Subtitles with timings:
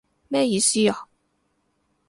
[0.29, 1.05] 咩意思啊？